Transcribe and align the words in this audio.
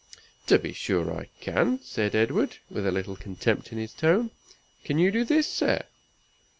"To 0.47 0.57
be 0.57 0.73
sure 0.73 1.15
I 1.15 1.29
can," 1.41 1.79
said 1.83 2.15
Edward, 2.15 2.57
with 2.71 2.87
a 2.87 2.91
little 2.91 3.15
contempt 3.15 3.71
in 3.71 3.77
his 3.77 3.93
tone. 3.93 4.31
"Can 4.83 4.97
you 4.97 5.11
do 5.11 5.23
this, 5.23 5.45
sir? 5.47 5.83